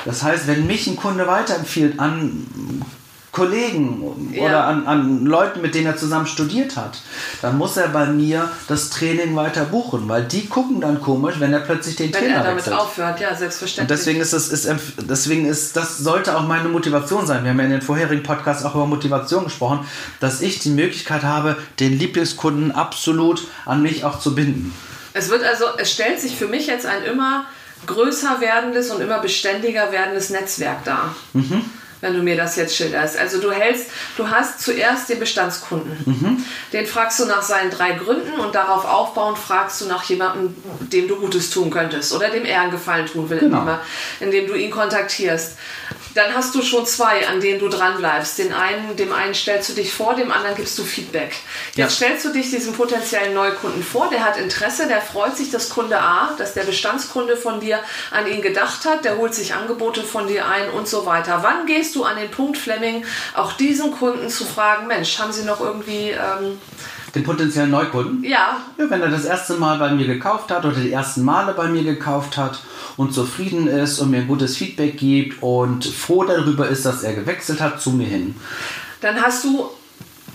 Das 0.05 0.23
heißt, 0.23 0.47
wenn 0.47 0.65
mich 0.65 0.87
ein 0.87 0.95
Kunde 0.95 1.27
weiterempfiehlt 1.27 1.99
an 1.99 2.47
Kollegen 3.33 4.31
Ja. 4.31 4.43
oder 4.43 4.63
an, 4.65 4.87
an 4.87 5.25
Leuten, 5.25 5.61
mit 5.61 5.75
denen 5.75 5.87
er 5.87 5.97
zusammen 5.97 6.27
studiert 6.27 6.77
hat, 6.77 6.99
dann 7.41 7.57
muss 7.57 7.75
er 7.75 7.89
bei 7.89 8.05
mir 8.05 8.49
das 8.67 8.89
Training 8.91 9.35
weiter 9.35 9.65
buchen, 9.65 10.07
weil 10.07 10.23
die 10.23 10.45
gucken 10.47 10.79
dann 10.81 11.01
komisch, 11.01 11.39
wenn 11.39 11.51
er 11.51 11.59
plötzlich 11.59 11.95
den 11.95 12.13
Wenn 12.13 12.21
Trainer 12.21 12.35
er 12.37 12.43
damit 12.43 12.57
wechselt. 12.59 12.75
aufhört, 12.79 13.19
ja, 13.19 13.31
Und 13.31 13.37
selbstverständlich. 13.39 13.97
deswegen 13.97 14.21
ist 14.21 14.33
es, 14.33 14.49
ist, 14.49 14.69
deswegen 15.09 15.45
ist, 15.45 15.75
das 15.75 15.97
sollte 15.97 16.37
auch 16.37 16.47
meine 16.47 16.69
Motivation 16.69 17.25
sein. 17.25 17.43
Wir 17.43 17.49
haben 17.51 17.59
ja 17.59 17.65
in 17.65 17.71
den 17.71 17.81
vorherigen 17.81 18.23
Podcasts 18.23 18.63
auch 18.63 18.75
über 18.75 18.85
Motivation 18.85 19.43
gesprochen, 19.45 19.79
dass 20.19 20.41
ich 20.41 20.59
die 20.59 20.69
Möglichkeit 20.69 21.23
habe, 21.23 21.57
den 21.79 21.97
Lieblingskunden 21.97 22.71
absolut 22.71 23.47
an 23.65 23.81
mich 23.81 24.05
auch 24.05 24.19
zu 24.19 24.35
binden. 24.35 24.73
Es 25.13 25.29
wird 25.29 25.43
also, 25.43 25.65
es 25.77 25.91
stellt 25.91 26.19
sich 26.21 26.35
für 26.35 26.47
mich 26.47 26.67
jetzt 26.67 26.85
ein 26.85 27.01
immer 27.03 27.45
größer 27.87 28.39
werdendes 28.41 28.91
und 28.91 29.01
immer 29.01 29.19
beständiger 29.19 29.91
werdendes 29.91 30.29
Netzwerk 30.29 30.83
dar. 30.85 31.15
Wenn 32.03 32.15
du 32.15 32.21
mir 32.21 32.35
das 32.35 32.57
jetzt 32.57 32.75
schilderst. 32.75 33.17
Also 33.17 33.39
du 33.39 33.49
hältst, 33.49 33.85
du 34.17 34.29
hast 34.29 34.59
zuerst 34.61 35.07
den 35.07 35.19
Bestandskunden. 35.21 36.45
Den 36.73 36.85
fragst 36.85 37.17
du 37.21 37.25
nach 37.25 37.41
seinen 37.41 37.71
drei 37.71 37.93
Gründen 37.93 38.33
und 38.41 38.53
darauf 38.53 38.83
aufbauend 38.83 39.37
fragst 39.37 39.79
du 39.79 39.85
nach 39.85 40.03
jemandem, 40.03 40.53
dem 40.81 41.07
du 41.07 41.15
Gutes 41.15 41.49
tun 41.49 41.69
könntest 41.71 42.11
oder 42.11 42.29
dem 42.29 42.43
er 42.43 42.59
einen 42.59 42.71
Gefallen 42.71 43.05
tun 43.05 43.29
will, 43.29 43.39
Genau. 43.39 43.59
indem, 43.59 43.67
er, 43.69 43.81
indem 44.19 44.47
du 44.47 44.53
ihn 44.55 44.69
kontaktierst. 44.69 45.53
Dann 46.15 46.35
hast 46.35 46.53
du 46.53 46.61
schon 46.61 46.85
zwei, 46.85 47.27
an 47.27 47.39
denen 47.41 47.59
du 47.59 47.69
dran 47.69 47.97
bleibst. 47.97 48.37
Den 48.37 48.53
einen, 48.53 48.95
dem 48.97 49.11
einen 49.11 49.33
stellst 49.33 49.69
du 49.69 49.73
dich 49.73 49.91
vor, 49.91 50.13
dem 50.13 50.31
anderen 50.31 50.55
gibst 50.55 50.77
du 50.77 50.83
Feedback. 50.83 51.33
Jetzt 51.73 51.77
Ja. 51.77 51.89
stellst 51.89 52.25
du 52.25 52.29
dich 52.29 52.51
diesem 52.51 52.73
potenziellen 52.73 53.33
Neukunden 53.33 53.81
vor, 53.81 54.09
der 54.11 54.23
hat 54.23 54.37
Interesse, 54.37 54.87
der 54.87 55.01
freut 55.01 55.35
sich, 55.35 55.49
dass 55.49 55.69
Kunde 55.69 55.99
A, 55.99 56.29
dass 56.37 56.53
der 56.53 56.65
Bestandskunde 56.65 57.35
von 57.35 57.59
dir 57.61 57.79
an 58.11 58.27
ihn 58.27 58.43
gedacht 58.43 58.85
hat, 58.85 59.05
der 59.05 59.17
holt 59.17 59.33
sich 59.33 59.55
Angebote 59.55 60.03
von 60.03 60.27
dir 60.27 60.45
ein 60.47 60.69
und 60.69 60.87
so 60.87 61.07
weiter. 61.07 61.39
Wann 61.41 61.65
gehst 61.65 61.92
du 61.95 62.03
an 62.03 62.15
den 62.17 62.29
Punkt, 62.31 62.57
Fleming, 62.57 63.03
auch 63.35 63.53
diesen 63.53 63.91
Kunden 63.91 64.29
zu 64.29 64.45
fragen, 64.45 64.87
Mensch, 64.87 65.17
haben 65.19 65.31
sie 65.31 65.43
noch 65.45 65.59
irgendwie, 65.61 66.09
ähm, 66.11 66.57
Den 67.15 67.23
potenziellen 67.23 67.71
Neukunden. 67.71 68.23
ja, 68.23 68.57
Ja, 68.77 68.89
wenn 68.89 69.01
er 69.01 69.09
das 69.09 69.25
erste 69.25 69.53
Mal 69.55 69.77
bei 69.77 69.91
mir 69.91 70.05
gekauft 70.07 70.51
hat 70.51 70.65
oder 70.65 70.75
die 70.75 70.91
ersten 70.91 71.23
Male 71.23 71.53
bei 71.53 71.67
mir 71.67 71.83
gekauft 71.83 72.37
hat 72.37 72.59
und 72.97 73.13
zufrieden 73.13 73.67
ist 73.67 73.99
und 73.99 74.11
mir 74.11 74.17
ein 74.21 74.27
gutes 74.27 74.57
Feedback 74.57 74.97
gibt 74.97 75.41
und 75.43 75.85
froh 75.85 76.23
darüber 76.23 76.67
ist, 76.67 76.85
dass 76.85 77.03
er 77.03 77.13
gewechselt 77.13 77.61
hat 77.61 77.81
zu 77.81 77.91
mir 77.91 78.07
hin. 78.07 78.35
dann 79.01 79.21
hast 79.21 79.43
du 79.43 79.69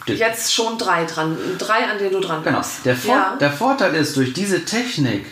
jetzt 0.06 0.54
schon 0.54 0.78
drei 0.78 1.04
dran, 1.04 1.36
drei, 1.58 1.84
an 1.90 1.98
denen 1.98 2.12
du 2.12 2.20
dran 2.20 2.42
Genau. 2.42 2.58
bist. 2.58 2.84
Der, 2.86 2.96
Vor 2.96 3.14
ja. 3.14 3.36
der 3.38 3.50
Vorteil 3.52 3.94
ist, 3.94 4.16
durch 4.16 4.32
diese 4.32 4.64
Technik 4.64 5.26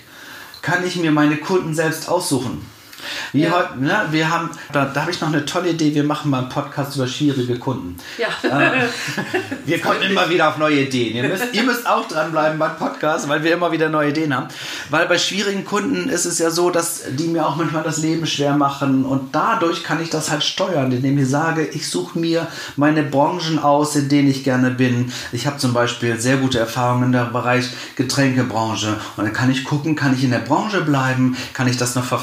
kann 0.62 0.85
ich 0.87 0.97
mir 0.97 1.11
meine 1.12 1.37
Kunden 1.38 1.75
selbst 1.75 2.09
aussuchen. 2.09 2.64
Wie 3.32 3.42
Ja. 3.42 3.50
heute, 3.52 3.78
ne, 3.82 4.06
wir 4.10 4.30
haben, 4.30 4.50
da, 4.72 4.84
da 4.86 5.02
habe 5.02 5.10
ich 5.10 5.20
noch 5.20 5.28
eine 5.28 5.44
tolle 5.44 5.70
Idee, 5.70 5.94
wir 5.94 6.04
machen 6.04 6.30
mal 6.30 6.40
einen 6.40 6.48
Podcast 6.48 6.96
über 6.96 7.06
schwierige 7.06 7.58
Kunden. 7.58 7.96
ja. 8.18 8.28
Wir 9.64 9.80
kommen 9.80 10.02
immer 10.02 10.28
wieder 10.30 10.48
auf 10.48 10.58
neue 10.58 10.80
Ideen. 10.82 11.16
Ihr 11.16 11.25
müsst, 11.28 11.52
ihr 11.52 11.62
müsst 11.64 11.86
auch 11.86 12.06
dranbleiben 12.08 12.58
beim 12.58 12.76
Podcast, 12.76 13.28
weil 13.28 13.42
wir 13.42 13.52
immer 13.54 13.72
wieder 13.72 13.88
neue 13.88 14.10
Ideen 14.10 14.34
haben. 14.34 14.48
Weil 14.90 15.06
bei 15.06 15.18
schwierigen 15.18 15.64
Kunden 15.64 16.08
ist 16.08 16.25
es 16.25 16.38
ja 16.38 16.50
so, 16.50 16.70
dass 16.70 17.02
die 17.10 17.28
mir 17.28 17.46
auch 17.46 17.56
manchmal 17.56 17.82
das 17.82 17.98
Leben 17.98 18.26
schwer 18.26 18.54
machen. 18.56 19.04
Und 19.04 19.34
dadurch 19.34 19.82
kann 19.82 20.00
ich 20.02 20.10
das 20.10 20.30
halt 20.30 20.44
steuern, 20.44 20.92
indem 20.92 21.18
ich 21.18 21.28
sage, 21.28 21.64
ich 21.66 21.88
suche 21.90 22.18
mir 22.18 22.46
meine 22.76 23.02
Branchen 23.02 23.58
aus, 23.58 23.96
in 23.96 24.08
denen 24.08 24.30
ich 24.30 24.44
gerne 24.44 24.70
bin. 24.70 25.12
Ich 25.32 25.46
habe 25.46 25.58
zum 25.58 25.72
Beispiel 25.72 26.18
sehr 26.20 26.36
gute 26.36 26.58
Erfahrungen 26.58 27.12
im 27.12 27.32
Bereich 27.32 27.66
Getränkebranche. 27.96 28.96
Und 29.16 29.25
dann 29.25 29.32
kann 29.32 29.50
ich 29.50 29.64
gucken, 29.64 29.96
kann 29.96 30.14
ich 30.14 30.25
in 30.25 30.30
der 30.30 30.38
Branche 30.38 30.82
bleiben? 30.82 31.36
Kann 31.52 31.68
ich 31.68 31.76
das 31.76 31.94
noch 31.94 32.04
ver 32.04 32.18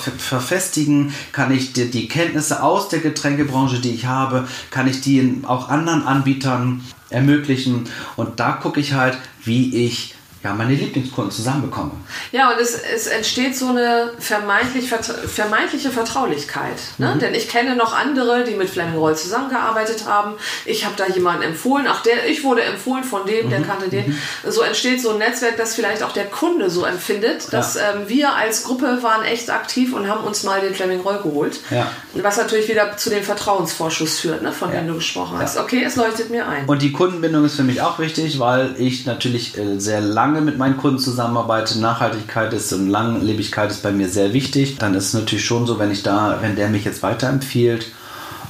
verfestigen? 0.73 1.13
Kann 1.31 1.51
ich 1.51 1.73
die, 1.73 1.89
die 1.89 2.07
Kenntnisse 2.07 2.63
aus 2.63 2.89
der 2.89 2.99
Getränkebranche, 2.99 3.79
die 3.79 3.91
ich 3.91 4.05
habe, 4.05 4.47
kann 4.71 4.87
ich 4.87 5.01
die 5.01 5.41
auch 5.43 5.69
anderen 5.69 6.03
Anbietern 6.03 6.81
ermöglichen? 7.09 7.85
Und 8.15 8.39
da 8.39 8.53
gucke 8.53 8.79
ich 8.79 8.93
halt, 8.93 9.17
wie 9.43 9.85
ich 9.85 10.15
ja, 10.43 10.53
meine 10.53 10.73
Lieblingskunden 10.73 11.31
zusammenbekomme. 11.31 11.91
Ja, 12.33 12.51
und 12.51 12.59
es, 12.59 12.75
es 12.75 13.07
entsteht 13.07 13.55
so 13.55 13.69
eine 13.69 14.11
vermeintlich, 14.19 14.89
vermeintliche 14.89 15.89
Vertraulichkeit. 15.89 16.77
Ne? 16.97 17.17
Denn 17.21 17.33
ich 17.33 17.47
kenne 17.47 17.77
noch 17.77 17.97
andere, 17.97 18.43
die 18.43 18.55
mit 18.55 18.69
Fleming 18.69 18.95
Roll 18.95 19.15
zusammengearbeitet 19.15 20.05
haben. 20.05 20.33
Ich 20.65 20.83
habe 20.83 20.95
da 20.97 21.07
jemanden 21.07 21.43
empfohlen. 21.43 21.85
Ach, 21.87 22.03
der, 22.03 22.27
ich 22.27 22.43
wurde 22.43 22.61
empfohlen 22.61 23.05
von 23.05 23.25
dem, 23.25 23.49
der 23.49 23.61
kannte 23.61 23.87
den. 23.87 24.19
So 24.45 24.61
entsteht 24.61 25.01
so 25.01 25.11
ein 25.11 25.19
Netzwerk, 25.19 25.55
das 25.55 25.75
vielleicht 25.75 26.03
auch 26.03 26.11
der 26.11 26.25
Kunde 26.25 26.69
so 26.69 26.83
empfindet, 26.83 27.53
dass 27.53 27.77
ähm, 27.77 28.07
wir 28.07 28.35
als 28.35 28.63
Gruppe 28.63 28.99
waren 29.01 29.23
echt 29.23 29.49
aktiv 29.49 29.93
und 29.93 30.09
haben 30.09 30.25
uns 30.25 30.43
mal 30.43 30.59
den 30.59 30.75
Fleming 30.75 30.99
Roll 31.01 31.19
geholt. 31.23 31.61
Ja. 31.69 31.89
Was 32.15 32.35
natürlich 32.35 32.67
wieder 32.67 32.97
zu 32.97 33.09
dem 33.09 33.23
Vertrauensvorschuss 33.23 34.19
führt, 34.19 34.41
ne, 34.41 34.51
von 34.51 34.71
dem 34.71 34.87
du 34.87 34.95
gesprochen 34.95 35.37
hast. 35.39 35.57
Okay, 35.57 35.83
es 35.85 35.95
leuchtet 35.95 36.29
mir 36.29 36.47
ein. 36.47 36.65
Und 36.65 36.81
die 36.81 36.91
Kundenbindung 36.91 37.45
ist 37.45 37.55
für 37.55 37.63
mich 37.63 37.81
auch 37.81 37.97
wichtig, 37.99 38.39
weil 38.39 38.75
ich 38.77 39.05
natürlich 39.05 39.57
äh, 39.57 39.79
sehr 39.79 40.01
lange 40.33 40.45
mit 40.45 40.57
meinen 40.57 40.77
Kunden 40.77 40.99
zusammenarbeite. 40.99 41.79
Nachhaltigkeit 41.79 42.53
ist 42.53 42.73
und 42.73 42.89
Langlebigkeit 42.89 43.69
ist 43.69 43.83
bei 43.83 43.91
mir 43.91 44.09
sehr 44.09 44.33
wichtig. 44.33 44.77
Dann 44.79 44.95
ist 44.95 45.07
es 45.07 45.13
natürlich 45.13 45.45
schon 45.45 45.67
so, 45.67 45.79
wenn 45.79 45.91
ich 45.91 46.03
da, 46.03 46.39
wenn 46.41 46.55
der 46.55 46.69
mich 46.69 46.85
jetzt 46.85 47.03
weiterempfiehlt, 47.03 47.91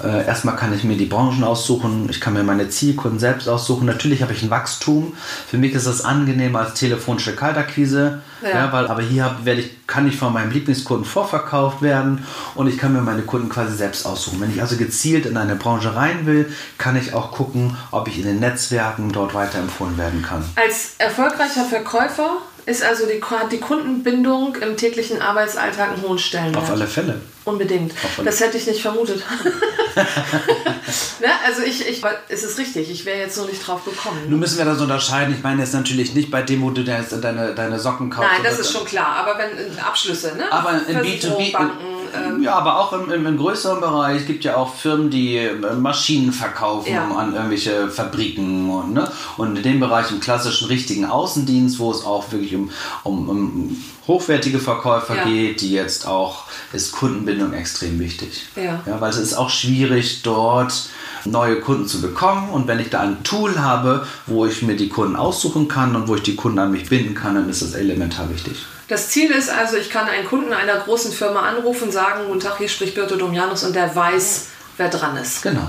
äh, 0.01 0.25
erstmal 0.25 0.55
kann 0.55 0.73
ich 0.73 0.83
mir 0.83 0.97
die 0.97 1.05
Branchen 1.05 1.43
aussuchen, 1.43 2.07
ich 2.09 2.21
kann 2.21 2.33
mir 2.33 2.43
meine 2.43 2.69
Zielkunden 2.69 3.19
selbst 3.19 3.47
aussuchen. 3.47 3.85
Natürlich 3.85 4.21
habe 4.21 4.33
ich 4.33 4.41
ein 4.43 4.49
Wachstum. 4.49 5.13
Für 5.49 5.57
mich 5.57 5.73
ist 5.73 5.85
es 5.85 6.03
angenehmer 6.03 6.59
als 6.59 6.73
telefonische 6.75 7.35
Kaltakquise, 7.35 8.21
Ja. 8.41 8.49
ja. 8.49 8.73
weil, 8.73 8.87
aber 8.87 9.01
hier 9.01 9.25
hab, 9.25 9.45
werde 9.45 9.61
ich, 9.61 9.87
kann 9.87 10.07
ich 10.07 10.17
von 10.17 10.33
meinem 10.33 10.51
Lieblingskunden 10.51 11.05
vorverkauft 11.05 11.81
werden 11.81 12.25
und 12.55 12.67
ich 12.67 12.77
kann 12.77 12.93
mir 12.93 13.01
meine 13.01 13.23
Kunden 13.23 13.49
quasi 13.49 13.75
selbst 13.75 14.05
aussuchen. 14.05 14.39
Wenn 14.41 14.51
ich 14.51 14.61
also 14.61 14.77
gezielt 14.77 15.25
in 15.25 15.37
eine 15.37 15.55
Branche 15.55 15.95
rein 15.95 16.25
will, 16.25 16.51
kann 16.77 16.95
ich 16.95 17.13
auch 17.13 17.31
gucken, 17.31 17.75
ob 17.91 18.07
ich 18.07 18.17
in 18.17 18.25
den 18.25 18.39
Netzwerken 18.39 19.11
dort 19.11 19.33
weiterempfohlen 19.33 19.97
werden 19.97 20.21
kann. 20.21 20.43
Als 20.55 20.95
erfolgreicher 20.97 21.65
Verkäufer 21.65 22.37
ist 22.65 22.83
also 22.83 23.05
die, 23.05 23.21
hat 23.21 23.51
die 23.51 23.59
Kundenbindung 23.59 24.55
im 24.55 24.77
täglichen 24.77 25.21
Arbeitsalltag 25.21 25.93
einen 25.93 26.01
hohen 26.01 26.17
Stellenwert. 26.17 26.63
Auf 26.63 26.71
alle 26.71 26.87
Fälle. 26.87 27.19
Unbedingt. 27.45 27.93
Alle- 28.17 28.25
Das 28.25 28.39
hätte 28.39 28.57
ich 28.57 28.65
nicht 28.67 28.81
vermutet. 28.81 29.21
ne? 29.95 31.27
Also 31.45 31.61
ich, 31.63 31.87
ich, 31.87 32.01
es 32.29 32.43
ist 32.43 32.57
richtig, 32.57 32.89
ich 32.89 33.05
wäre 33.05 33.19
jetzt 33.19 33.35
so 33.35 33.45
nicht 33.45 33.67
drauf 33.67 33.83
gekommen. 33.83 34.29
Nun 34.29 34.39
müssen 34.39 34.57
wir 34.57 34.65
das 34.65 34.79
unterscheiden. 34.79 35.35
Ich 35.35 35.43
meine 35.43 35.61
jetzt 35.61 35.73
natürlich 35.73 36.13
nicht 36.13 36.31
bei 36.31 36.41
dem, 36.41 36.61
wo 36.61 36.69
du 36.69 36.83
deine, 36.83 37.53
deine, 37.53 37.79
Socken 37.79 38.09
kaufst. 38.09 38.31
Nein, 38.31 38.43
das 38.43 38.59
ist 38.59 38.71
schon 38.71 38.85
klar. 38.85 39.07
Aber 39.17 39.37
wenn 39.37 39.57
äh, 39.57 39.79
Abschlüsse, 39.81 40.35
ne? 40.37 40.49
Aber 40.51 40.79
in 40.87 40.95
Versicherung, 40.95 41.43
B2B, 41.43 41.51
Banken, 41.51 42.02
ähm, 42.13 42.43
ja, 42.43 42.55
aber 42.55 42.79
auch 42.79 42.93
im, 42.93 43.11
im, 43.11 43.25
im 43.25 43.37
größeren 43.37 43.79
Bereich 43.81 44.21
es 44.21 44.27
gibt 44.27 44.43
ja 44.43 44.55
auch 44.55 44.73
Firmen, 44.73 45.09
die 45.09 45.37
äh, 45.37 45.53
Maschinen 45.75 46.31
verkaufen 46.31 46.93
Ja. 46.93 47.07
an 47.15 47.33
irgendwelche 47.33 47.89
Fabriken 47.89 48.69
und, 48.69 48.93
ne? 48.93 49.09
und 49.37 49.55
in 49.57 49.63
dem 49.63 49.79
Bereich 49.79 50.11
im 50.11 50.19
klassischen 50.19 50.67
richtigen 50.67 51.05
Außendienst, 51.05 51.79
wo 51.79 51.91
es 51.91 52.03
auch 52.05 52.31
wirklich 52.31 52.55
um, 52.55 52.69
um, 53.03 53.29
um 53.29 53.83
hochwertige 54.07 54.59
Verkäufer 54.59 55.15
Ja. 55.15 55.23
geht, 55.25 55.61
die 55.61 55.71
jetzt 55.71 56.07
auch 56.07 56.43
ist 56.73 56.91
Kundenbindung 56.91 57.53
extrem 57.53 57.99
wichtig. 57.99 58.47
Ja. 58.55 58.81
ja. 58.85 58.99
Weil 59.01 59.09
es 59.09 59.17
ist 59.17 59.33
auch 59.33 59.49
schwierig 59.49 60.21
dort 60.23 60.89
neue 61.25 61.59
Kunden 61.61 61.87
zu 61.87 62.01
bekommen 62.01 62.49
und 62.49 62.67
wenn 62.67 62.79
ich 62.79 62.89
da 62.89 62.99
ein 63.01 63.23
Tool 63.23 63.59
habe, 63.59 64.05
wo 64.25 64.45
ich 64.45 64.61
mir 64.61 64.75
die 64.75 64.89
Kunden 64.89 65.15
aussuchen 65.15 65.67
kann 65.67 65.95
und 65.95 66.07
wo 66.07 66.15
ich 66.15 66.23
die 66.23 66.35
Kunden 66.35 66.59
an 66.59 66.71
mich 66.71 66.89
binden 66.89 67.15
kann, 67.15 67.35
dann 67.35 67.49
ist 67.49 67.61
das 67.61 67.73
elementar 67.73 68.29
wichtig. 68.29 68.65
Das 68.89 69.09
Ziel 69.09 69.31
ist 69.31 69.49
also, 69.49 69.77
ich 69.77 69.89
kann 69.89 70.07
einen 70.07 70.27
Kunden 70.27 70.51
einer 70.53 70.75
großen 70.75 71.11
Firma 71.11 71.41
anrufen, 71.41 71.91
sagen, 71.91 72.21
guten 72.27 72.41
Tag, 72.41 72.57
hier 72.57 72.67
spricht 72.69 72.95
Birte 72.95 73.17
Domianus 73.17 73.63
und 73.63 73.75
der 73.75 73.95
weiß, 73.95 74.47
wer 74.77 74.89
dran 74.89 75.15
ist. 75.17 75.41
Genau. 75.41 75.67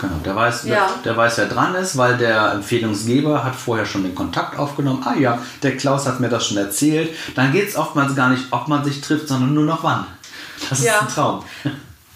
Genau, 0.00 0.14
der 0.24 0.34
weiß, 0.34 0.64
Ja. 0.64 0.74
der, 1.04 1.12
der 1.12 1.16
weiß, 1.16 1.36
wer 1.38 1.46
dran 1.46 1.74
ist, 1.74 1.96
weil 1.96 2.16
der 2.16 2.52
Empfehlungsgeber 2.52 3.44
hat 3.44 3.54
vorher 3.54 3.84
schon 3.84 4.02
den 4.02 4.14
Kontakt 4.14 4.58
aufgenommen. 4.58 5.02
Ah 5.04 5.14
ja, 5.14 5.38
der 5.62 5.76
Klaus 5.76 6.06
hat 6.06 6.20
mir 6.20 6.28
das 6.30 6.46
schon 6.46 6.56
erzählt. 6.56 7.10
Dann 7.34 7.52
geht 7.52 7.68
es 7.68 7.76
oftmals 7.76 8.16
gar 8.16 8.30
nicht, 8.30 8.44
ob 8.50 8.66
man 8.66 8.82
sich 8.82 9.00
trifft, 9.02 9.28
sondern 9.28 9.52
nur 9.54 9.64
noch 9.64 9.84
wann. 9.84 10.06
Das 10.70 10.82
Ja. 10.82 10.94
ist 10.94 11.02
ein 11.02 11.08
Traum. 11.08 11.44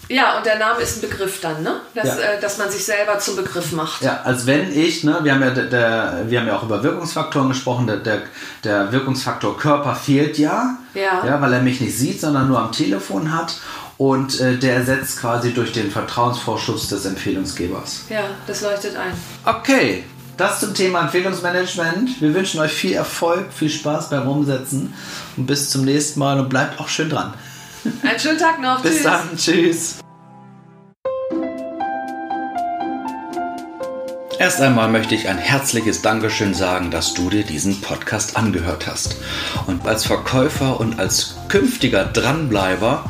Ja, 0.07 0.37
und 0.37 0.45
der 0.45 0.59
Name 0.59 0.81
ist 0.81 0.97
ein 0.97 1.09
Begriff 1.09 1.41
dann, 1.41 1.63
ne? 1.63 1.77
Dass, 1.95 2.05
Ja. 2.07 2.15
äh, 2.17 2.39
dass 2.41 2.57
man 2.57 2.69
sich 2.69 2.83
selber 2.85 3.17
zum 3.19 3.35
Begriff 3.35 3.71
macht. 3.71 4.01
Ja, 4.03 4.21
als 4.23 4.45
wenn 4.45 4.71
ich, 4.71 5.03
ne, 5.03 5.19
wir 5.23 5.33
haben 5.33 5.41
ja, 5.41 5.49
der- 5.49 6.23
wir 6.27 6.39
haben 6.39 6.47
ja 6.47 6.57
auch 6.57 6.63
über 6.63 6.83
Wirkungsfaktoren 6.83 7.49
gesprochen, 7.49 7.87
der, 7.87 7.97
der, 7.97 8.21
der 8.63 8.91
Wirkungsfaktor 8.91 9.57
Körper 9.57 9.95
fehlt 9.95 10.37
ja, 10.37 10.77
Ja. 10.93 11.25
ja, 11.25 11.41
weil 11.41 11.53
er 11.53 11.61
mich 11.61 11.81
nicht 11.81 11.97
sieht, 11.97 12.21
sondern 12.21 12.47
nur 12.47 12.59
am 12.59 12.71
Telefon 12.71 13.33
hat 13.35 13.55
und 13.97 14.39
äh, 14.39 14.57
der 14.57 14.75
ersetzt 14.75 15.19
quasi 15.21 15.53
durch 15.53 15.71
den 15.71 15.89
Vertrauensvorschuss 15.89 16.87
des 16.89 17.05
Empfehlungsgebers. 17.05 18.01
Ja, 18.09 18.21
das 18.45 18.61
leuchtet 18.61 18.95
ein. 18.97 19.11
Okay, 19.43 20.03
das 20.37 20.59
zum 20.59 20.73
Thema 20.73 21.01
Empfehlungsmanagement. 21.01 22.21
Wir 22.21 22.33
wünschen 22.33 22.59
euch 22.59 22.73
viel 22.73 22.93
Erfolg, 22.93 23.51
viel 23.53 23.69
Spaß 23.69 24.09
beim 24.09 24.27
Umsetzen 24.27 24.93
und 25.37 25.45
bis 25.47 25.69
zum 25.69 25.85
nächsten 25.85 26.19
Mal 26.19 26.39
und 26.39 26.49
bleibt 26.49 26.79
auch 26.79 26.89
schön 26.89 27.09
dran. 27.09 27.33
Einen 28.03 28.19
schönen 28.19 28.39
Tag 28.39 28.59
noch. 28.61 28.81
Bis 28.81 28.93
Tschüss. 28.93 29.03
dann, 29.03 29.37
tschüss. 29.37 29.95
Erst 34.37 34.59
einmal 34.59 34.89
möchte 34.89 35.15
ich 35.15 35.29
ein 35.29 35.37
herzliches 35.37 36.01
Dankeschön 36.01 36.53
sagen, 36.53 36.91
dass 36.91 37.13
du 37.13 37.29
dir 37.29 37.43
diesen 37.43 37.79
Podcast 37.81 38.35
angehört 38.35 38.85
hast. 38.85 39.15
Und 39.65 39.87
als 39.87 40.05
Verkäufer 40.05 40.79
und 40.79 40.99
als 40.99 41.35
künftiger 41.47 42.05
Dranbleiber 42.05 43.09